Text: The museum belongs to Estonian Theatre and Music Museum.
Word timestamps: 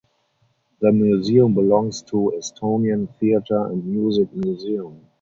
The 0.79 0.91
museum 0.91 1.53
belongs 1.53 2.01
to 2.09 2.33
Estonian 2.35 3.07
Theatre 3.19 3.67
and 3.67 3.85
Music 3.85 4.33
Museum. 4.33 5.05